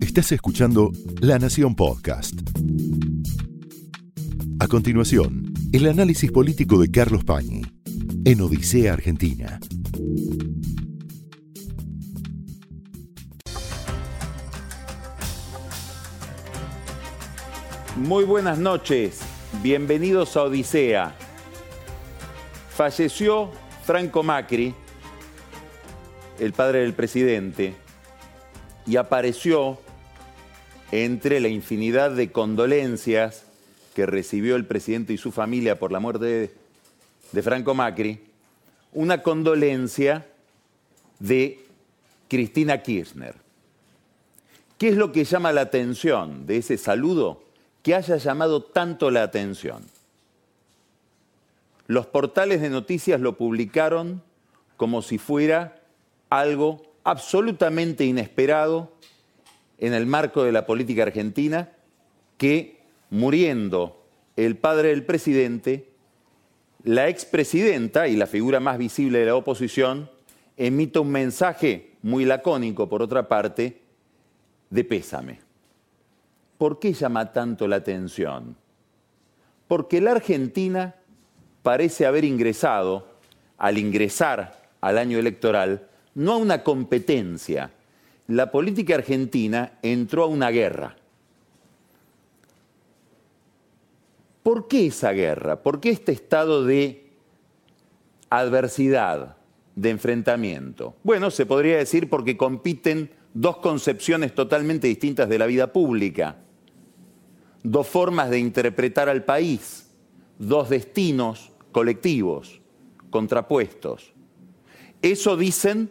[0.00, 2.34] Estás escuchando La Nación Podcast.
[4.60, 7.62] A continuación, el análisis político de Carlos Pañi
[8.24, 9.58] en Odisea Argentina.
[17.96, 19.20] Muy buenas noches,
[19.62, 21.16] bienvenidos a Odisea.
[22.68, 23.50] Falleció
[23.84, 24.74] Franco Macri,
[26.38, 27.83] el padre del presidente,
[28.86, 29.78] y apareció
[30.92, 33.44] entre la infinidad de condolencias
[33.94, 36.52] que recibió el presidente y su familia por la muerte
[37.32, 38.20] de, Franco Macri,
[38.92, 40.26] una condolencia
[41.18, 41.64] de
[42.28, 43.34] Cristina Kirchner.
[44.78, 47.42] ¿Qué es lo que llama la atención de ese saludo?
[47.82, 49.84] Que haya llamado tanto la atención.
[51.86, 54.22] Los portales de noticias lo publicaron
[54.76, 55.80] como si fuera
[56.30, 58.92] algo absolutamente inesperado
[59.78, 61.70] en el marco de la política argentina,
[62.38, 62.80] que
[63.10, 64.04] muriendo
[64.36, 65.90] el padre del presidente,
[66.82, 70.10] la expresidenta y la figura más visible de la oposición
[70.56, 73.80] emite un mensaje muy lacónico, por otra parte,
[74.70, 75.40] de pésame.
[76.58, 78.56] ¿Por qué llama tanto la atención?
[79.68, 80.94] Porque la Argentina
[81.62, 83.14] parece haber ingresado,
[83.56, 87.70] al ingresar al año electoral, no a una competencia.
[88.28, 90.96] La política argentina entró a una guerra.
[94.42, 95.62] ¿Por qué esa guerra?
[95.62, 97.10] ¿Por qué este estado de
[98.28, 99.36] adversidad,
[99.74, 100.96] de enfrentamiento?
[101.02, 106.36] Bueno, se podría decir porque compiten dos concepciones totalmente distintas de la vida pública,
[107.62, 109.90] dos formas de interpretar al país,
[110.38, 112.60] dos destinos colectivos,
[113.10, 114.12] contrapuestos.
[115.02, 115.90] Eso dicen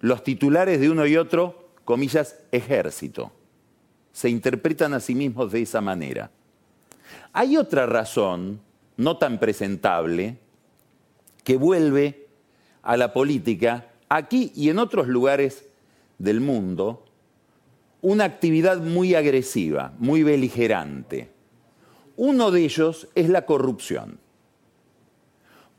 [0.00, 3.32] los titulares de uno y otro, comillas, ejército.
[4.12, 6.30] Se interpretan a sí mismos de esa manera.
[7.32, 8.60] Hay otra razón,
[8.96, 10.38] no tan presentable,
[11.44, 12.26] que vuelve
[12.82, 15.66] a la política, aquí y en otros lugares
[16.18, 17.04] del mundo,
[18.00, 21.30] una actividad muy agresiva, muy beligerante.
[22.16, 24.18] Uno de ellos es la corrupción.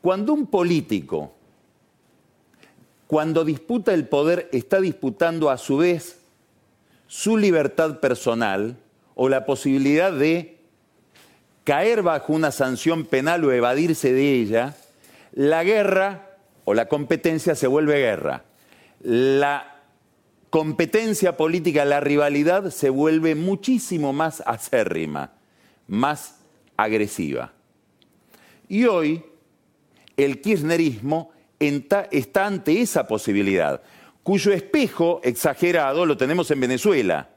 [0.01, 1.36] Cuando un político
[3.07, 6.19] cuando disputa el poder, está disputando a su vez
[7.07, 8.77] su libertad personal
[9.15, 10.57] o la posibilidad de
[11.63, 14.75] caer bajo una sanción penal o evadirse de ella,
[15.33, 18.43] la guerra o la competencia se vuelve guerra.
[19.01, 19.81] La
[20.49, 25.31] competencia política, la rivalidad se vuelve muchísimo más acérrima,
[25.87, 26.39] más
[26.75, 27.53] agresiva.
[28.67, 29.23] Y hoy
[30.17, 33.81] el kirchnerismo está ante esa posibilidad,
[34.23, 37.29] cuyo espejo exagerado lo tenemos en Venezuela.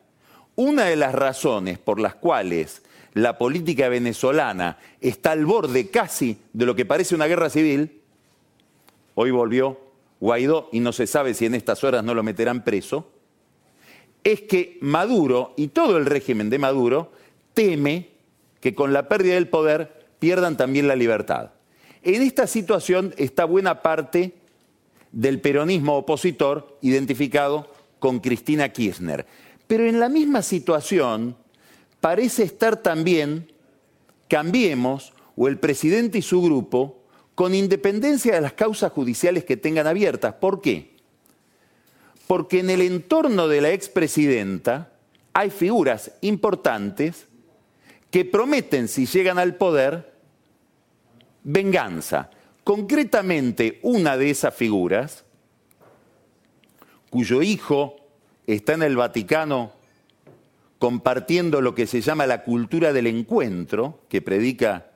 [0.56, 2.82] Una de las razones por las cuales
[3.14, 8.00] la política venezolana está al borde casi de lo que parece una guerra civil,
[9.14, 9.80] hoy volvió
[10.20, 13.10] Guaidó y no se sabe si en estas horas no lo meterán preso,
[14.22, 17.12] es que Maduro y todo el régimen de Maduro
[17.54, 18.08] teme
[18.60, 21.50] que con la pérdida del poder pierdan también la libertad.
[22.02, 24.34] En esta situación está buena parte
[25.12, 29.26] del peronismo opositor identificado con Cristina Kirchner.
[29.66, 31.36] Pero en la misma situación
[32.00, 33.50] parece estar también
[34.30, 37.02] Cambiemos o el presidente y su grupo
[37.34, 40.34] con independencia de las causas judiciales que tengan abiertas.
[40.34, 40.94] ¿Por qué?
[42.28, 44.92] Porque en el entorno de la expresidenta
[45.32, 47.26] hay figuras importantes
[48.12, 50.09] que prometen, si llegan al poder,
[51.42, 52.30] venganza.
[52.64, 55.24] Concretamente, una de esas figuras,
[57.10, 57.96] cuyo hijo
[58.46, 59.72] está en el Vaticano
[60.78, 64.86] compartiendo lo que se llama la cultura del encuentro, que predica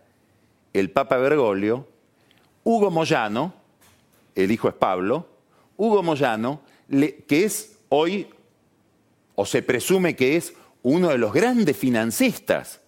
[0.73, 1.87] el Papa Bergoglio,
[2.65, 3.55] Hugo Moyano,
[4.35, 5.29] el hijo es Pablo,
[5.77, 8.29] Hugo Moyano, que es hoy,
[9.35, 12.81] o se presume que es uno de los grandes financistas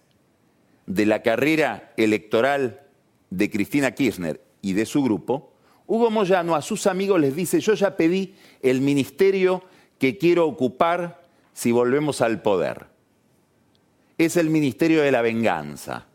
[0.87, 2.86] de la carrera electoral
[3.29, 5.53] de Cristina Kirchner y de su grupo,
[5.85, 9.63] Hugo Moyano a sus amigos les dice, yo ya pedí el ministerio
[9.97, 12.87] que quiero ocupar si volvemos al poder.
[14.17, 16.07] Es el ministerio de la venganza.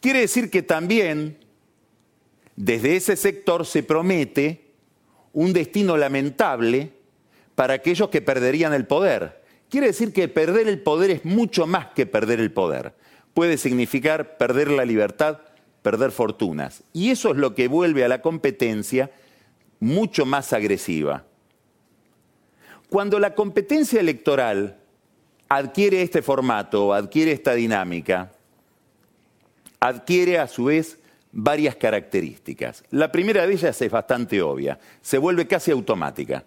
[0.00, 1.38] Quiere decir que también
[2.56, 4.70] desde ese sector se promete
[5.32, 6.92] un destino lamentable
[7.54, 9.42] para aquellos que perderían el poder.
[9.68, 12.94] Quiere decir que perder el poder es mucho más que perder el poder.
[13.34, 15.40] Puede significar perder la libertad,
[15.82, 16.82] perder fortunas.
[16.92, 19.10] Y eso es lo que vuelve a la competencia
[19.78, 21.24] mucho más agresiva.
[22.88, 24.78] Cuando la competencia electoral
[25.48, 28.32] adquiere este formato, adquiere esta dinámica,
[29.78, 30.98] adquiere a su vez
[31.32, 32.84] varias características.
[32.90, 36.44] La primera de ellas es bastante obvia, se vuelve casi automática.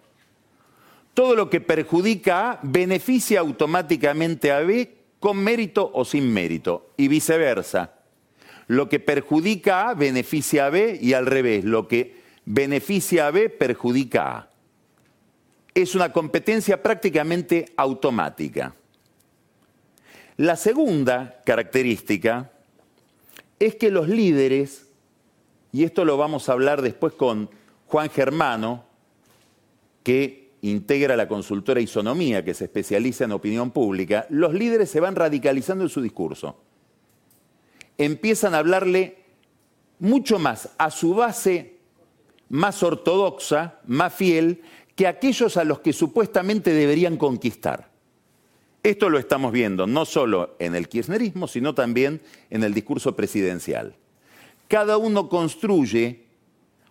[1.14, 7.08] Todo lo que perjudica A beneficia automáticamente a B con mérito o sin mérito, y
[7.08, 7.94] viceversa.
[8.66, 13.50] Lo que perjudica A beneficia a B y al revés, lo que beneficia a B
[13.50, 14.50] perjudica a A.
[15.74, 18.74] Es una competencia prácticamente automática.
[20.36, 22.50] La segunda característica
[23.58, 24.86] es que los líderes,
[25.72, 27.50] y esto lo vamos a hablar después con
[27.86, 28.84] Juan Germano,
[30.02, 35.14] que integra la consultora Isonomía, que se especializa en opinión pública, los líderes se van
[35.14, 36.58] radicalizando en su discurso.
[37.98, 39.18] Empiezan a hablarle
[39.98, 41.74] mucho más a su base
[42.48, 44.62] más ortodoxa, más fiel,
[44.94, 47.90] que aquellos a los que supuestamente deberían conquistar.
[48.82, 52.20] Esto lo estamos viendo no solo en el kirchnerismo, sino también
[52.50, 53.96] en el discurso presidencial.
[54.68, 56.26] Cada uno construye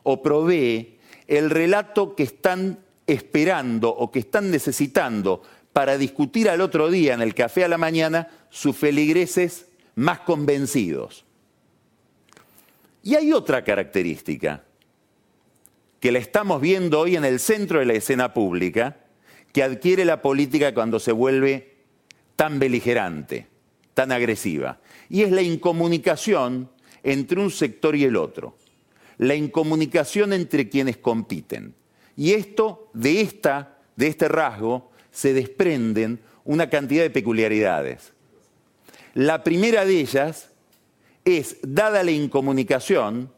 [0.01, 0.97] o provee
[1.27, 7.21] el relato que están esperando o que están necesitando para discutir al otro día en
[7.21, 11.25] el café a la mañana sus feligreses más convencidos.
[13.03, 14.63] Y hay otra característica
[15.99, 18.97] que la estamos viendo hoy en el centro de la escena pública,
[19.51, 21.75] que adquiere la política cuando se vuelve
[22.35, 23.47] tan beligerante,
[23.93, 24.79] tan agresiva.
[25.09, 26.69] Y es la incomunicación
[27.03, 28.57] entre un sector y el otro.
[29.17, 31.75] La incomunicación entre quienes compiten.
[32.15, 38.12] Y esto, de, esta, de este rasgo, se desprenden una cantidad de peculiaridades.
[39.13, 40.49] La primera de ellas
[41.25, 43.31] es, dada la incomunicación,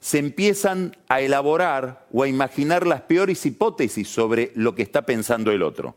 [0.00, 5.52] se empiezan a elaborar o a imaginar las peores hipótesis sobre lo que está pensando
[5.52, 5.94] el otro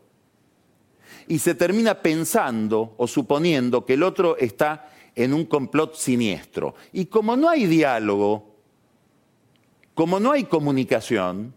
[1.28, 6.76] y se termina pensando o suponiendo que el otro está en un complot siniestro.
[6.94, 8.56] Y como no hay diálogo,
[9.94, 11.54] como no hay comunicación,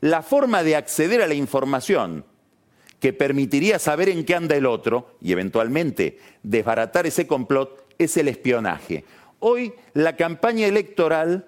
[0.00, 2.24] la forma de acceder a la información
[3.00, 8.28] que permitiría saber en qué anda el otro y eventualmente desbaratar ese complot es el
[8.28, 9.04] espionaje.
[9.38, 11.46] Hoy la campaña electoral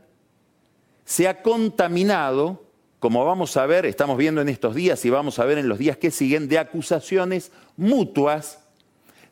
[1.05, 2.71] se ha contaminado
[3.01, 5.79] como vamos a ver, estamos viendo en estos días y vamos a ver en los
[5.79, 8.61] días que siguen, de acusaciones mutuas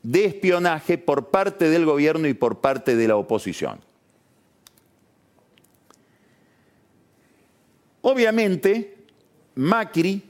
[0.03, 3.81] de espionaje por parte del gobierno y por parte de la oposición.
[8.01, 8.97] Obviamente,
[9.55, 10.23] Macri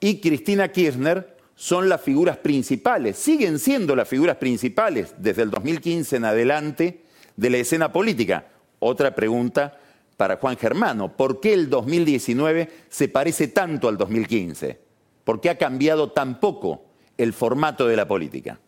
[0.00, 6.16] y Cristina Kirchner son las figuras principales, siguen siendo las figuras principales desde el 2015
[6.16, 7.02] en adelante
[7.36, 8.46] de la escena política.
[8.78, 9.78] Otra pregunta
[10.16, 11.16] para Juan Germano.
[11.16, 14.80] ¿Por qué el 2019 se parece tanto al 2015?
[15.24, 16.84] ¿Por qué ha cambiado tan poco
[17.18, 18.58] el formato de la política?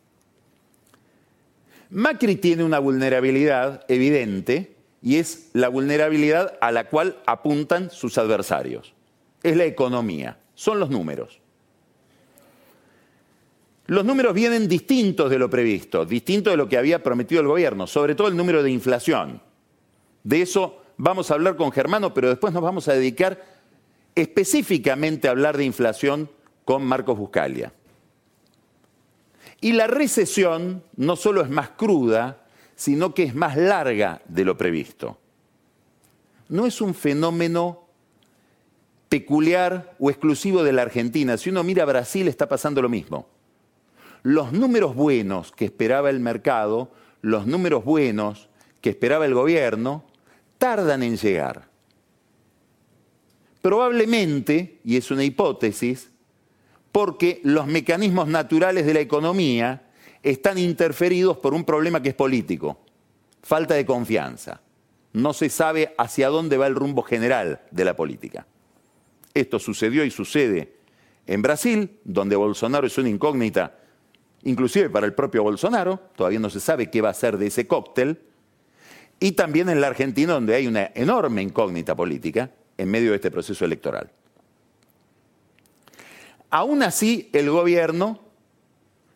[1.88, 8.94] Macri tiene una vulnerabilidad evidente y es la vulnerabilidad a la cual apuntan sus adversarios.
[9.42, 11.40] Es la economía, son los números.
[13.86, 17.88] Los números vienen distintos de lo previsto, distintos de lo que había prometido el gobierno,
[17.88, 19.42] sobre todo el número de inflación.
[20.22, 23.44] De eso vamos a hablar con Germano, pero después nos vamos a dedicar
[24.14, 26.30] específicamente a hablar de inflación
[26.64, 27.72] con Marcos Buscalia.
[29.60, 34.56] Y la recesión no solo es más cruda, sino que es más larga de lo
[34.56, 35.18] previsto.
[36.48, 37.81] No es un fenómeno
[39.12, 41.36] peculiar o exclusivo de la Argentina.
[41.36, 43.28] Si uno mira Brasil está pasando lo mismo.
[44.22, 46.90] Los números buenos que esperaba el mercado,
[47.20, 48.48] los números buenos
[48.80, 50.06] que esperaba el gobierno,
[50.56, 51.68] tardan en llegar.
[53.60, 56.08] Probablemente, y es una hipótesis,
[56.90, 59.90] porque los mecanismos naturales de la economía
[60.22, 62.80] están interferidos por un problema que es político,
[63.42, 64.62] falta de confianza.
[65.12, 68.46] No se sabe hacia dónde va el rumbo general de la política.
[69.34, 70.76] Esto sucedió y sucede
[71.26, 73.78] en Brasil, donde Bolsonaro es una incógnita,
[74.42, 77.66] inclusive para el propio Bolsonaro, todavía no se sabe qué va a hacer de ese
[77.66, 78.20] cóctel,
[79.20, 83.30] y también en la Argentina, donde hay una enorme incógnita política en medio de este
[83.30, 84.10] proceso electoral.
[86.50, 88.20] Aún así, el gobierno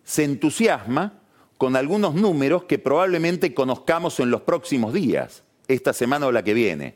[0.05, 1.21] se entusiasma
[1.59, 6.55] con algunos números que probablemente conozcamos en los próximos días, esta semana o la que
[6.55, 6.95] viene.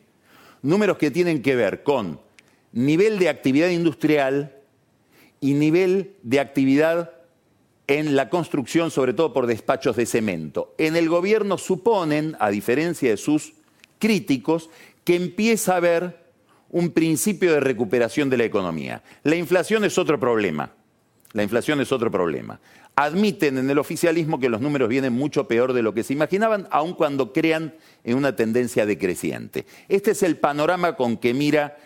[0.62, 2.20] Números que tienen que ver con
[2.72, 4.56] nivel de actividad industrial
[5.40, 7.12] y nivel de actividad
[7.86, 10.74] en la construcción, sobre todo por despachos de cemento.
[10.78, 13.54] En el gobierno suponen, a diferencia de sus
[13.98, 14.70] críticos,
[15.04, 16.20] que empieza a haber
[16.70, 19.02] un principio de recuperación de la economía.
[19.24, 20.72] La inflación es otro problema.
[21.32, 22.60] La inflación es otro problema.
[22.94, 26.68] Admiten en el oficialismo que los números vienen mucho peor de lo que se imaginaban,
[26.70, 27.74] aun cuando crean
[28.04, 29.66] en una tendencia decreciente.
[29.88, 31.76] Este es el panorama con que mira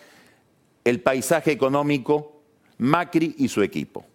[0.85, 2.41] el paisaje económico
[2.77, 4.05] Macri y su equipo.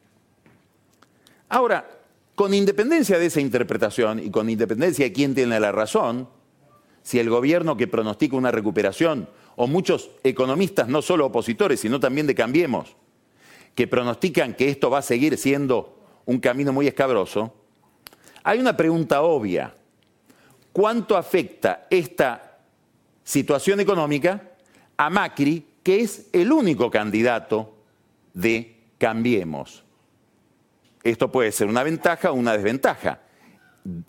[1.49, 1.99] Ahora,
[2.35, 6.29] con independencia de esa interpretación y con independencia de quién tiene la razón,
[7.03, 12.27] si el gobierno que pronostica una recuperación o muchos economistas, no solo opositores, sino también
[12.27, 12.97] de Cambiemos,
[13.75, 17.53] que pronostican que esto va a seguir siendo un camino muy escabroso,
[18.43, 19.75] hay una pregunta obvia.
[20.73, 22.59] ¿Cuánto afecta esta
[23.25, 24.53] situación económica
[24.97, 27.75] a Macri, que es el único candidato
[28.35, 29.85] de Cambiemos?
[31.03, 33.21] Esto puede ser una ventaja o una desventaja.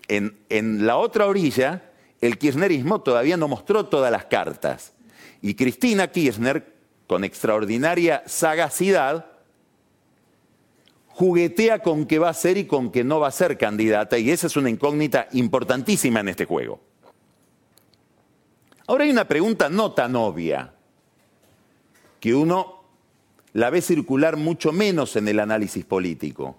[0.08, 4.92] En, en la otra orilla, el kirchnerismo todavía no mostró todas las cartas.
[5.40, 6.74] Y Cristina Kirchner,
[7.06, 9.26] con extraordinaria sagacidad,
[11.08, 14.30] juguetea con qué va a ser y con qué no va a ser candidata, y
[14.30, 16.80] esa es una incógnita importantísima en este juego.
[18.86, 20.72] Ahora hay una pregunta no tan obvia,
[22.22, 22.84] que uno
[23.52, 26.56] la ve circular mucho menos en el análisis político,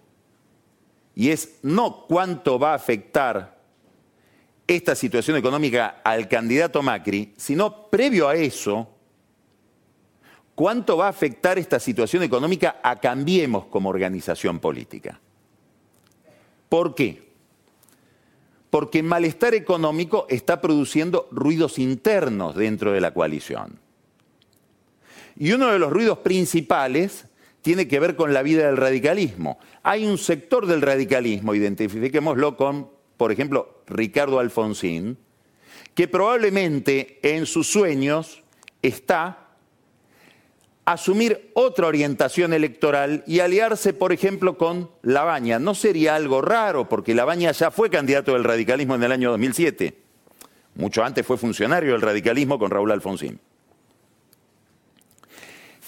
[1.15, 3.61] y es no cuánto va a afectar
[4.67, 8.89] esta situación económica al candidato Macri, sino previo a eso,
[10.55, 15.19] ¿Cuánto va a afectar esta situación económica a Cambiemos como organización política?
[16.69, 17.23] ¿Por qué?
[18.69, 23.82] Porque el malestar económico está produciendo ruidos internos dentro de la coalición.
[25.37, 27.25] Y uno de los ruidos principales
[27.61, 29.57] tiene que ver con la vida del radicalismo.
[29.83, 35.17] Hay un sector del radicalismo, identifiquémoslo con, por ejemplo, Ricardo Alfonsín,
[35.95, 38.43] que probablemente en sus sueños
[38.81, 39.43] está
[40.85, 45.59] asumir otra orientación electoral y aliarse, por ejemplo, con Labaña.
[45.59, 49.97] No sería algo raro, porque Labaña ya fue candidato del radicalismo en el año 2007.
[50.75, 53.39] Mucho antes fue funcionario del radicalismo con Raúl Alfonsín.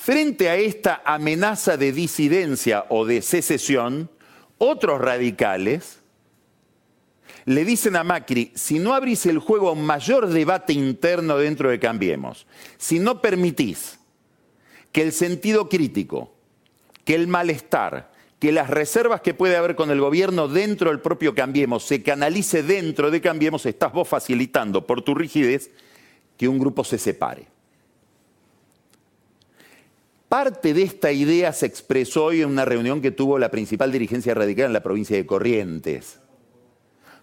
[0.06, 4.12] Frente a esta amenaza de disidencia o de secesión,
[4.60, 5.98] otros radicales
[7.46, 11.72] le dicen a Macri, si no abrís el juego a un mayor debate interno dentro
[11.72, 12.46] de Cambiemos,
[12.78, 13.98] si no permitís
[14.92, 16.36] que el sentido crítico,
[17.04, 21.34] que el malestar, que las reservas que puede haber con el gobierno dentro del propio
[21.34, 25.72] Cambiemos se canalice dentro de Cambiemos, estás vos facilitando por tu rigidez
[26.38, 27.55] que un grupo se separe.
[30.36, 34.34] Parte de esta idea se expresó hoy en una reunión que tuvo la principal dirigencia
[34.34, 36.20] radical en la provincia de Corrientes,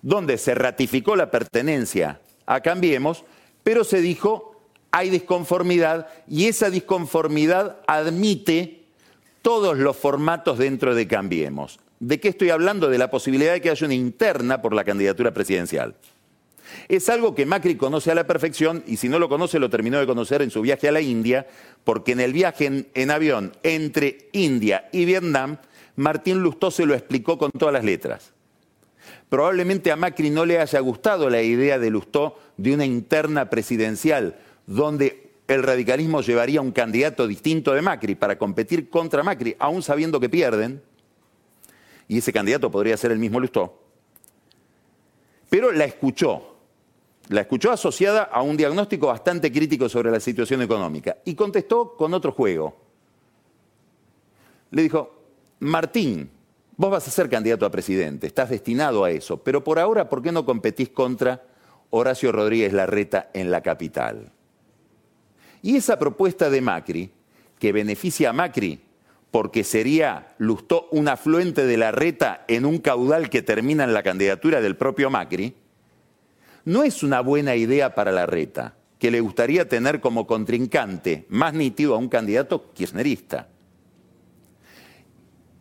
[0.00, 3.25] donde se ratificó la pertenencia a Cambiemos,
[3.62, 4.57] pero se dijo
[4.90, 8.87] hay disconformidad y esa disconformidad admite
[9.42, 11.81] todos los formatos dentro de Cambiemos.
[12.00, 12.88] ¿De qué estoy hablando?
[12.88, 15.97] De la posibilidad de que haya una interna por la candidatura presidencial.
[16.88, 19.99] Es algo que Macri conoce a la perfección y si no lo conoce lo terminó
[19.99, 21.47] de conocer en su viaje a la India,
[21.85, 25.59] porque en el viaje en, avión entre India y Vietnam,
[25.97, 28.33] Martín Lustó se lo explicó con todas las letras.
[29.29, 34.37] Probablemente a Macri no le haya gustado la idea de Lustó de una interna presidencial,
[34.67, 40.21] donde el radicalismo llevaría un candidato distinto de Macri para competir contra Macri, aún sabiendo
[40.21, 40.83] que pierden,
[42.09, 43.79] y ese candidato podría ser el mismo Lustó,
[45.49, 46.52] pero la escuchó,
[47.33, 52.15] la escuchó asociada a un diagnóstico bastante crítico sobre la situación económica, y contestó con
[52.15, 52.77] otro juego.
[54.71, 55.15] Le dijo,
[55.61, 56.31] Martín,
[56.77, 60.23] vos vas a ser candidato a presidente, estás destinado a eso, pero por ahora, ¿por
[60.23, 61.43] qué no competís contra
[61.91, 64.33] Horacio Rodríguez Larreta en la capital?
[65.62, 67.11] Y esa propuesta de Macri,
[67.59, 68.81] que beneficia a Macri
[69.33, 74.03] porque sería Lustó un afluente de la reta en un caudal que termina en la
[74.03, 75.55] candidatura del propio Macri,
[76.64, 81.54] no es una buena idea para la reta, que le gustaría tener como contrincante más
[81.54, 83.49] nítido a un candidato kirchnerista.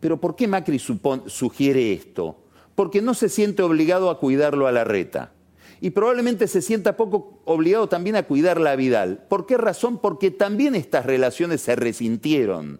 [0.00, 2.36] Pero ¿por qué Macri sugiere esto?
[2.74, 5.32] Porque no se siente obligado a cuidarlo a la reta
[5.82, 9.24] y probablemente se sienta poco obligado también a cuidar a Vidal.
[9.28, 9.98] ¿Por qué razón?
[9.98, 12.78] Porque también estas relaciones se resintieron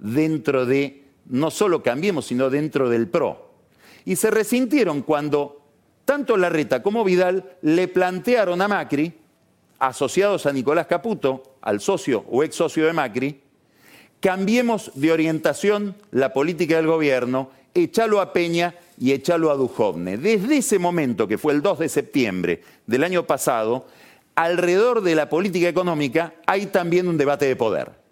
[0.00, 3.50] dentro de, no solo Cambiemos, sino dentro del PRO.
[4.04, 5.63] Y se resintieron cuando
[6.04, 9.12] tanto Larreta como Vidal le plantearon a Macri,
[9.78, 13.40] asociados a Nicolás Caputo, al socio o ex socio de Macri,
[14.20, 20.16] cambiemos de orientación la política del gobierno, echalo a Peña y echalo a Dujovne.
[20.16, 23.86] Desde ese momento, que fue el 2 de septiembre del año pasado,
[24.34, 28.03] alrededor de la política económica hay también un debate de poder.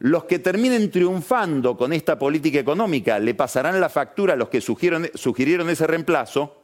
[0.00, 4.60] Los que terminen triunfando con esta política económica le pasarán la factura a los que
[4.60, 6.62] sugirieron, ese reemplazo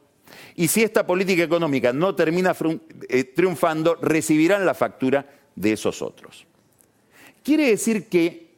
[0.57, 2.55] y si esta política económica no termina
[3.09, 6.47] eh, triunfando, recibirán la factura de esos otros.
[7.43, 8.51] Quiere decir que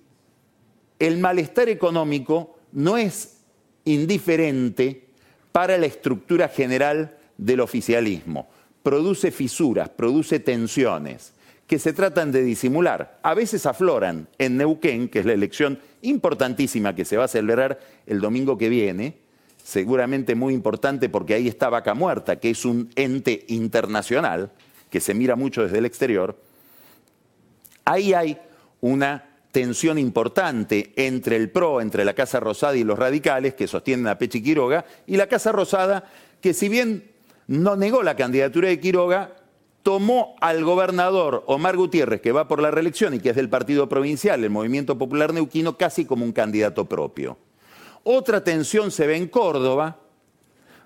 [0.99, 3.39] el malestar económico no es
[3.85, 5.09] indiferente
[5.51, 8.49] para la estructura general del oficialismo.
[8.83, 11.35] Produce fisuras, produce tensiones
[11.73, 13.19] que se tratan de disimular.
[13.23, 17.81] A veces afloran en Neuquén, que es la elección importantísima que se va a celebrar
[18.05, 19.17] el domingo que viene,
[19.65, 24.51] seguramente muy importante porque ahí está Vaca Muerta, que es un ente internacional
[24.91, 26.39] que se mira mucho desde el exterior.
[27.87, 28.37] Ahí hay
[28.83, 34.09] una tensión importante entre el PRO, entre la Casa Rosada y los radicales que sostienen
[34.09, 36.05] a Pechi Quiroga, y la Casa Rosada
[36.43, 37.11] que si bien
[37.47, 39.37] no negó la candidatura de Quiroga,
[39.83, 43.89] tomó al gobernador Omar Gutiérrez, que va por la reelección y que es del Partido
[43.89, 47.37] Provincial, el Movimiento Popular Neuquino, casi como un candidato propio.
[48.05, 49.99] Otra tensión se ve en Córdoba,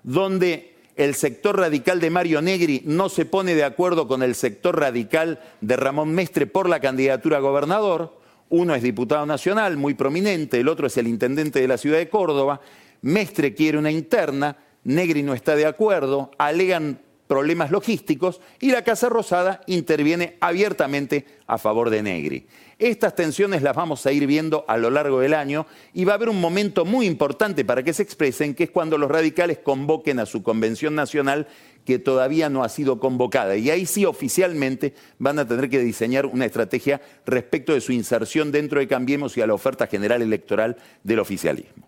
[0.03, 4.79] donde el sector radical de Mario Negri no se pone de acuerdo con el sector
[4.79, 8.17] radical de Ramón Mestre por la candidatura a gobernador.
[8.49, 12.09] Uno es diputado nacional, muy prominente, el otro es el intendente de la ciudad de
[12.09, 12.61] Córdoba.
[13.01, 19.09] Mestre quiere una interna, Negri no está de acuerdo, alegan problemas logísticos y la Casa
[19.09, 22.47] Rosada interviene abiertamente a favor de Negri.
[22.79, 26.15] Estas tensiones las vamos a ir viendo a lo largo del año y va a
[26.15, 30.19] haber un momento muy importante para que se expresen, que es cuando los radicales convoquen
[30.19, 31.47] a su convención nacional
[31.85, 33.55] que todavía no ha sido convocada.
[33.55, 38.51] Y ahí sí oficialmente van a tener que diseñar una estrategia respecto de su inserción
[38.51, 41.87] dentro de Cambiemos y a la oferta general electoral del oficialismo.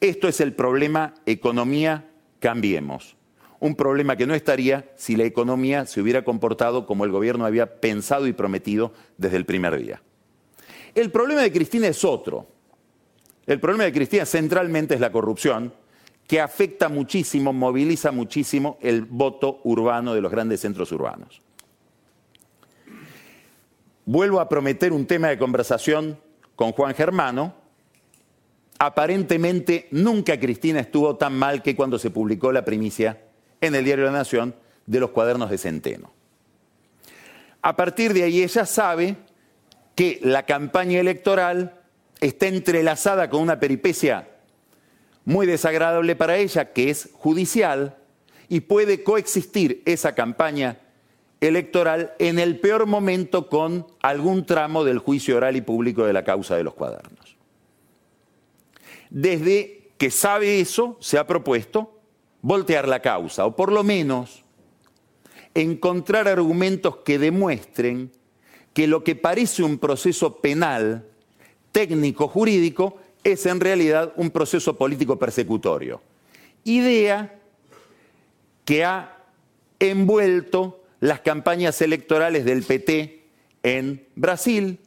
[0.00, 3.16] Esto es el problema economía Cambiemos
[3.64, 7.80] un problema que no estaría si la economía se hubiera comportado como el gobierno había
[7.80, 10.02] pensado y prometido desde el primer día.
[10.94, 12.46] El problema de Cristina es otro.
[13.46, 15.72] El problema de Cristina centralmente es la corrupción,
[16.26, 21.40] que afecta muchísimo, moviliza muchísimo el voto urbano de los grandes centros urbanos.
[24.04, 26.18] Vuelvo a prometer un tema de conversación
[26.54, 27.54] con Juan Germano.
[28.78, 33.24] Aparentemente nunca Cristina estuvo tan mal que cuando se publicó la primicia
[33.66, 34.54] en el diario La Nación
[34.86, 36.12] de los cuadernos de Centeno.
[37.62, 39.16] A partir de ahí ella sabe
[39.94, 41.80] que la campaña electoral
[42.20, 44.28] está entrelazada con una peripecia
[45.24, 47.96] muy desagradable para ella, que es judicial,
[48.48, 50.78] y puede coexistir esa campaña
[51.40, 56.24] electoral en el peor momento con algún tramo del juicio oral y público de la
[56.24, 57.36] causa de los cuadernos.
[59.10, 61.93] Desde que sabe eso, se ha propuesto
[62.44, 64.44] voltear la causa, o por lo menos
[65.54, 68.12] encontrar argumentos que demuestren
[68.74, 71.08] que lo que parece un proceso penal,
[71.72, 76.02] técnico, jurídico, es en realidad un proceso político persecutorio.
[76.64, 77.40] Idea
[78.66, 79.16] que ha
[79.78, 83.24] envuelto las campañas electorales del PT
[83.62, 84.80] en Brasil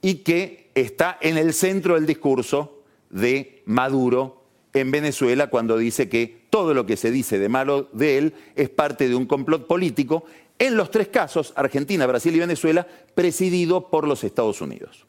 [0.00, 4.39] y que está en el centro del discurso de Maduro
[4.72, 8.68] en Venezuela cuando dice que todo lo que se dice de malo de él es
[8.68, 10.24] parte de un complot político,
[10.58, 15.06] en los tres casos, Argentina, Brasil y Venezuela, presidido por los Estados Unidos.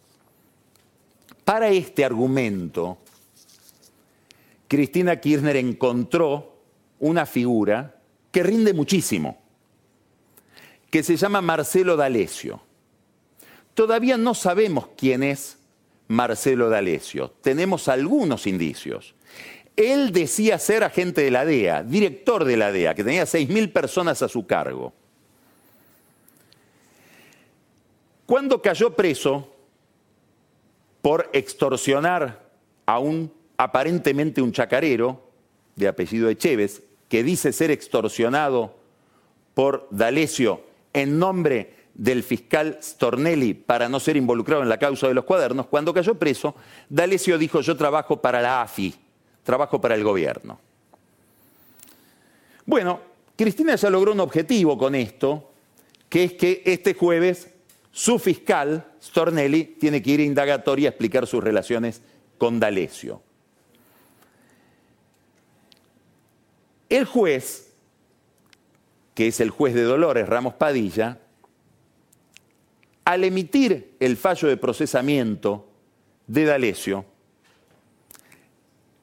[1.44, 2.98] Para este argumento,
[4.68, 6.56] Cristina Kirchner encontró
[7.00, 8.00] una figura
[8.32, 9.42] que rinde muchísimo,
[10.90, 12.62] que se llama Marcelo D'Alessio.
[13.74, 15.58] Todavía no sabemos quién es
[16.08, 19.16] Marcelo D'Alessio, tenemos algunos indicios.
[19.82, 24.22] Él decía ser agente de la DEA, director de la DEA, que tenía 6.000 personas
[24.22, 24.94] a su cargo.
[28.26, 29.54] Cuando cayó preso
[31.02, 32.50] por extorsionar
[32.86, 35.22] a un aparentemente un chacarero
[35.76, 38.76] de apellido Echeves, que dice ser extorsionado
[39.54, 40.62] por D'Alessio
[40.94, 45.68] en nombre del fiscal Stornelli para no ser involucrado en la causa de los cuadernos,
[45.68, 46.56] cuando cayó preso,
[46.90, 48.96] D'Alessio dijo yo trabajo para la AFI,
[49.44, 50.60] trabajo para el gobierno.
[52.66, 53.00] Bueno,
[53.36, 55.52] Cristina ya logró un objetivo con esto,
[56.10, 57.50] que es que este jueves
[57.92, 62.02] su fiscal, Stornelli, tiene que ir a indagatoria a explicar sus relaciones
[62.38, 63.22] con D'Alessio.
[66.90, 67.74] El juez,
[69.14, 71.20] que es el juez de Dolores, Ramos Padilla,
[73.04, 75.68] al emitir el fallo de procesamiento
[76.28, 77.06] de D'Alessio,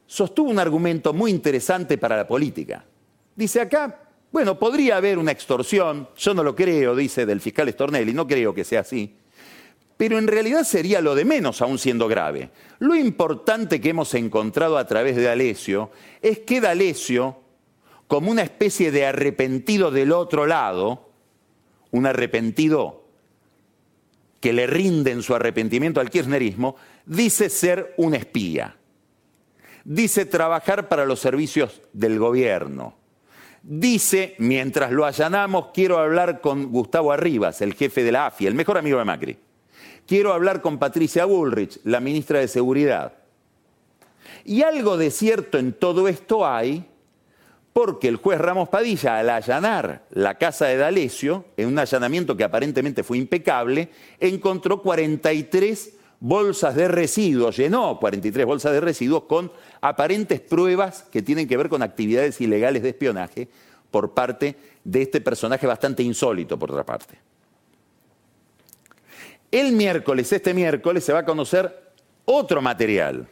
[0.08, 2.84] sostuvo un argumento muy interesante para la política.
[3.36, 8.12] Dice acá, Bueno, podría haber una extorsión, yo no lo creo, dice del fiscal Stornelli,
[8.12, 9.16] no creo que sea así,
[9.96, 12.50] pero en realidad sería lo de menos aún siendo grave.
[12.78, 15.90] Lo importante que hemos encontrado a través de D'Alessio
[16.20, 17.38] es que D'Alessio,
[18.06, 21.08] como una especie de arrepentido del otro lado,
[21.90, 23.04] un arrepentido
[24.40, 28.77] que le rinde en su arrepentimiento al kirchnerismo, dice ser un espía.
[29.90, 32.94] Dice trabajar para los servicios del gobierno.
[33.62, 38.54] Dice, mientras lo allanamos, quiero hablar con Gustavo Arribas, el jefe de la AFI, el
[38.54, 39.38] mejor amigo de Macri.
[40.06, 43.14] Quiero hablar con Patricia Bullrich, la ministra de Seguridad.
[44.44, 46.84] Y algo de cierto en todo esto hay,
[47.72, 52.44] porque el juez Ramos Padilla, al allanar la casa de D'Alessio, en un allanamiento que
[52.44, 53.88] aparentemente fue impecable,
[54.20, 61.46] encontró 43 bolsas de residuos, llenó 43 bolsas de residuos con aparentes pruebas que tienen
[61.48, 63.48] que ver con actividades ilegales de espionaje
[63.90, 67.18] por parte de este personaje bastante insólito, por otra parte.
[69.50, 71.92] El miércoles, este miércoles, se va a conocer
[72.24, 73.28] otro material,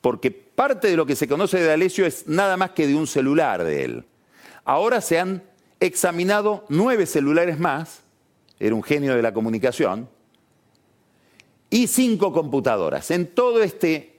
[0.00, 3.06] porque parte de lo que se conoce de Alessio es nada más que de un
[3.06, 4.04] celular de él.
[4.64, 5.42] Ahora se han
[5.80, 8.00] examinado nueve celulares más,
[8.58, 10.08] era un genio de la comunicación,
[11.68, 13.10] y cinco computadoras.
[13.10, 14.11] En todo este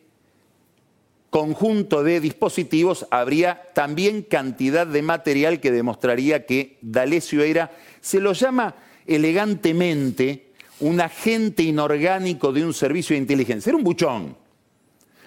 [1.34, 8.34] conjunto de dispositivos habría también cantidad de material que demostraría que D'Alessio era, se lo
[8.34, 8.76] llama
[9.08, 13.72] elegantemente, un agente inorgánico de un servicio de inteligencia.
[13.72, 14.38] Era un buchón.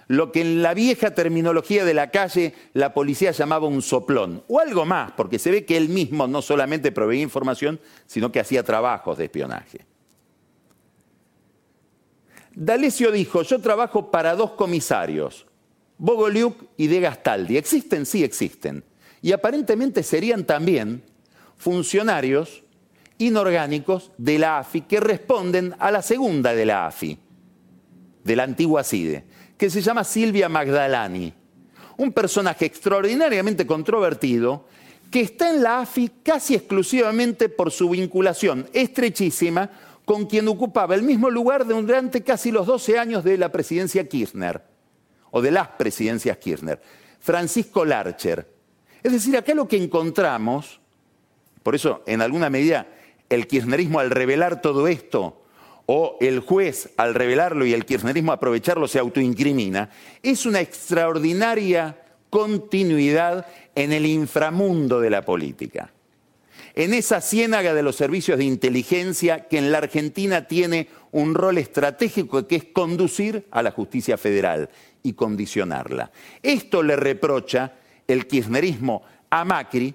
[0.07, 4.61] Lo que en la vieja terminología de la calle la policía llamaba un soplón, o
[4.61, 8.63] algo más, porque se ve que él mismo no solamente proveía información, sino que hacía
[8.63, 9.85] trabajos de espionaje.
[12.55, 15.47] D'Alessio dijo, yo trabajo para dos comisarios,
[15.99, 17.57] Bogoliuk y De Gastaldi.
[17.57, 18.07] ¿Existen?
[18.07, 18.85] Sí existen.
[19.23, 21.03] Y aparentemente serían también
[21.57, 22.63] funcionarios
[23.19, 27.19] inorgánicos de la AFI que responden a la segunda de la AFI,
[28.25, 29.25] de la antigua CIDE,
[29.57, 31.33] que se llama Silvia Magdalani,
[31.97, 34.67] un personaje extraordinariamente controvertido
[35.11, 39.71] que está en la AFI casi exclusivamente por su vinculación estrechísima
[40.05, 44.63] con quien ocupaba el mismo lugar durante casi los 12 años de la presidencia Kirchner,
[45.37, 46.81] o de las presidencias Kirchner,
[47.21, 48.49] Francisco Larcher.
[49.03, 50.81] Es decir, acá lo que encontramos,
[51.63, 52.87] por eso en alguna medida
[53.29, 55.43] el kirchnerismo al revelar todo esto,
[55.85, 59.91] o el juez al revelarlo y el kirchnerismo aprovecharlo se autoincrimina,
[60.23, 65.91] es una extraordinaria continuidad en el inframundo de la política
[66.77, 71.57] en esa ciénaga de los servicios de inteligencia que en la Argentina tiene un rol
[71.57, 74.69] estratégico que es conducir a la justicia federal
[75.03, 76.13] y condicionarla.
[76.43, 77.73] Esto le reprocha
[78.07, 79.95] el kirchnerismo a Macri,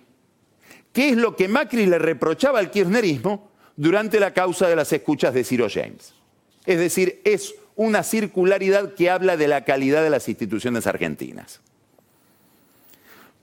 [0.92, 5.36] que es lo que Macri le reprochaba al kirchnerismo durante la causa de las escuchas
[5.36, 6.16] de Ciro James.
[6.66, 11.62] Es decir, es una circularidad que habla de la calidad de las instituciones argentinas.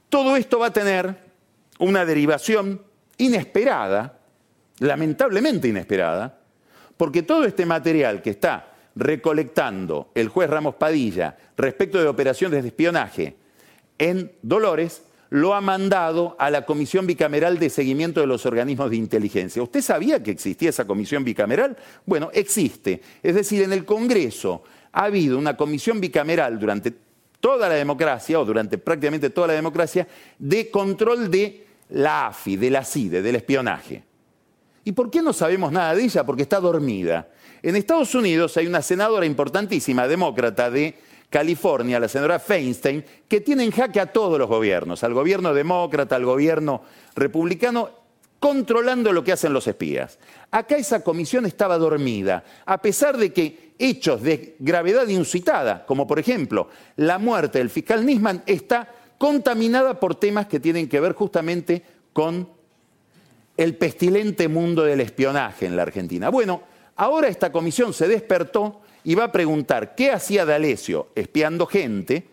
[0.08, 1.16] Todo esto va a tener
[1.78, 2.87] una derivación
[3.18, 4.18] inesperada,
[4.78, 6.38] lamentablemente inesperada,
[6.96, 12.68] porque todo este material que está recolectando el juez Ramos Padilla respecto de operaciones de
[12.68, 13.36] espionaje
[13.98, 18.96] en Dolores, lo ha mandado a la Comisión Bicameral de Seguimiento de los Organismos de
[18.96, 19.62] Inteligencia.
[19.62, 21.76] ¿Usted sabía que existía esa comisión bicameral?
[22.06, 23.02] Bueno, existe.
[23.22, 26.94] Es decir, en el Congreso ha habido una comisión bicameral durante
[27.40, 32.70] toda la democracia, o durante prácticamente toda la democracia, de control de la AFI, de
[32.70, 34.02] la CIDE, del espionaje.
[34.84, 36.24] ¿Y por qué no sabemos nada de ella?
[36.24, 37.28] Porque está dormida.
[37.62, 40.94] En Estados Unidos hay una senadora importantísima, demócrata de
[41.28, 46.16] California, la senadora Feinstein, que tiene en jaque a todos los gobiernos, al gobierno demócrata,
[46.16, 46.82] al gobierno
[47.14, 47.90] republicano,
[48.40, 50.18] controlando lo que hacen los espías.
[50.50, 56.18] Acá esa comisión estaba dormida, a pesar de que hechos de gravedad inusitada, como por
[56.18, 58.88] ejemplo la muerte del fiscal Nisman, está
[59.18, 62.48] contaminada por temas que tienen que ver justamente con
[63.56, 66.30] el pestilente mundo del espionaje en la Argentina.
[66.30, 66.62] Bueno,
[66.94, 72.28] ahora esta comisión se despertó y va a preguntar qué hacía D'Alessio espiando gente.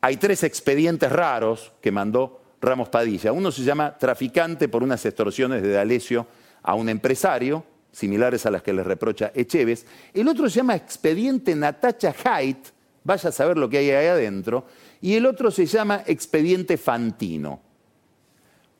[0.00, 3.32] Hay tres expedientes raros que mandó Ramos Padilla.
[3.32, 6.26] Uno se llama traficante por unas extorsiones de D'Alessio
[6.62, 9.84] a un empresario, similares a las que le reprocha Echeves.
[10.14, 12.68] El otro se llama expediente Natacha Haidt,
[13.04, 14.64] vaya a saber lo que hay ahí adentro
[15.00, 17.60] y el otro se llama expediente Fantino,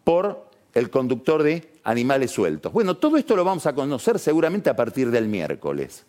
[0.04, 2.72] por el conductor de animales sueltos.
[2.72, 6.04] Bueno, todo esto lo vamos a conocer seguramente a partir del miércoles.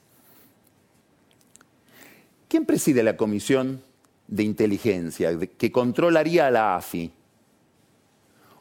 [2.48, 3.82] ¿Quién preside la comisión
[4.28, 7.13] de inteligencia que controlaría a la AFI?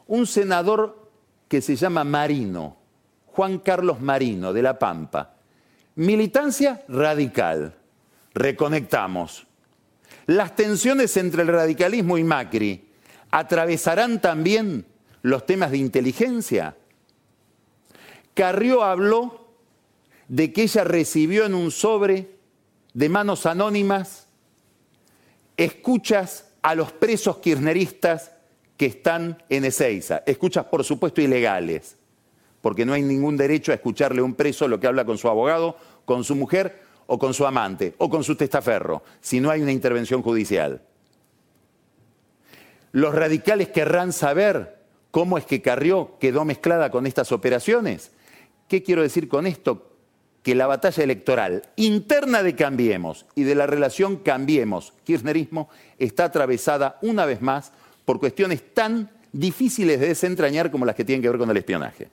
[0.09, 1.11] un senador
[1.47, 2.77] que se llama Marino,
[3.27, 5.35] Juan Carlos Marino, de La Pampa.
[5.95, 7.75] Militancia radical.
[8.33, 9.45] Reconectamos.
[10.29, 12.87] Las tensiones entre el radicalismo y Macri
[13.31, 14.85] atravesarán también
[15.23, 16.77] los temas de inteligencia.
[18.35, 19.47] Carrió habló
[20.27, 22.29] de que ella recibió en un sobre
[22.93, 24.27] de manos anónimas
[25.57, 28.29] escuchas a los presos kirchneristas
[28.77, 30.21] que están en Ezeiza.
[30.27, 31.97] Escuchas, por supuesto, ilegales,
[32.61, 35.27] porque no hay ningún derecho a escucharle a un preso lo que habla con su
[35.27, 39.61] abogado, con su mujer o con su amante o con su testaferro, si no hay
[39.61, 40.81] una intervención judicial.
[42.91, 44.79] Los radicales querrán saber
[45.11, 48.11] cómo es que Carrió quedó mezclada con estas operaciones.
[48.67, 49.85] ¿Qué quiero decir con esto?
[50.43, 55.67] que la batalla electoral interna de Cambiemos y de la relación Cambiemos-Kirchnerismo
[55.97, 57.73] está atravesada una vez más
[58.05, 62.09] por cuestiones tan difíciles de desentrañar como las que tienen que ver con el espionaje.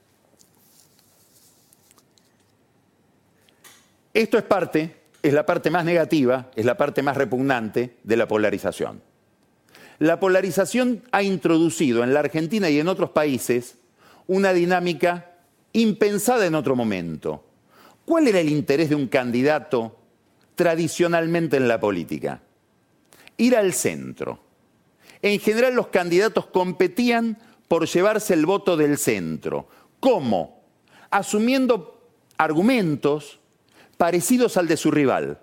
[4.17, 8.27] Esto es parte, es la parte más negativa, es la parte más repugnante de la
[8.27, 9.03] polarización.
[9.99, 13.75] La polarización ha introducido en la Argentina y en otros países
[14.25, 15.33] una dinámica
[15.71, 17.45] impensada en otro momento
[18.05, 19.95] ¿Cuál era el interés de un candidato
[20.55, 22.41] tradicionalmente en la política?
[23.37, 24.39] Ir al centro.
[25.21, 29.67] En general los candidatos competían por llevarse el voto del centro.
[29.99, 30.63] ¿Cómo?
[31.11, 32.01] Asumiendo
[32.35, 33.41] argumentos
[33.97, 35.39] parecidos al de su rival,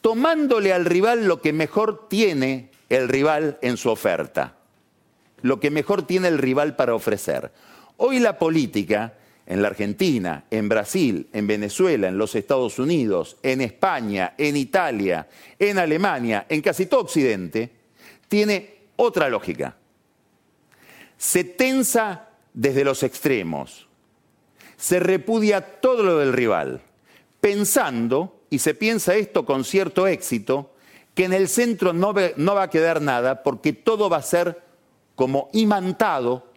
[0.00, 4.56] tomándole al rival lo que mejor tiene el rival en su oferta,
[5.42, 7.52] lo que mejor tiene el rival para ofrecer.
[7.96, 9.14] Hoy la política
[9.46, 15.28] en la Argentina, en Brasil, en Venezuela, en los Estados Unidos, en España, en Italia,
[15.58, 17.70] en Alemania, en casi todo Occidente,
[18.28, 19.76] tiene otra lógica.
[21.16, 23.86] Se tensa desde los extremos,
[24.76, 26.82] se repudia todo lo del rival,
[27.46, 30.74] pensando, y se piensa esto con cierto éxito,
[31.14, 34.64] que en el centro no, va a quedar nada porque todo va a ser
[35.14, 36.50] como imantado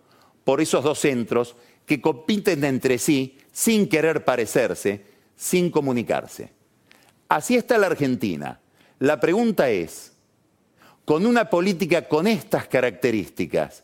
[0.43, 6.53] por esos dos centros que compiten entre sí sin querer parecerse, sin comunicarse.
[7.27, 8.59] Así está la Argentina.
[8.97, 10.13] La pregunta es,
[11.05, 13.83] con una política con estas características,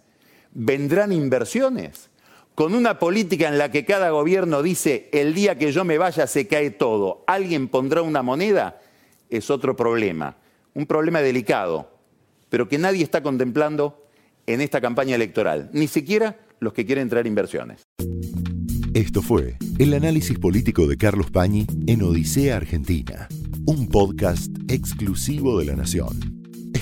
[0.54, 2.10] ¿vendrán inversiones?
[2.56, 6.26] Con una política en la que cada gobierno dice, el día que yo me vaya
[6.26, 8.80] se cae todo, ¿alguien pondrá una moneda?
[9.30, 10.38] Es otro problema,
[10.74, 11.92] un problema delicado,
[12.48, 14.08] pero que nadie está contemplando
[14.48, 17.82] en esta campaña electoral, ni siquiera los que quieren traer inversiones.
[18.94, 23.28] Esto fue el análisis político de Carlos Pañi en Odisea Argentina,
[23.66, 26.45] un podcast exclusivo de La Nación.